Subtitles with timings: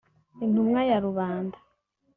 [0.45, 1.57] Intumwa ya rubanda